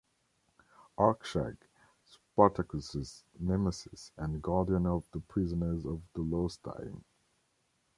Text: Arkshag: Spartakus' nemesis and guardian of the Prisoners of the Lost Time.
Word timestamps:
Arkshag: 0.97 1.57
Spartakus' 2.03 3.21
nemesis 3.39 4.11
and 4.17 4.41
guardian 4.41 4.87
of 4.87 5.03
the 5.11 5.19
Prisoners 5.19 5.85
of 5.85 6.01
the 6.15 6.21
Lost 6.23 6.63
Time. 6.63 7.03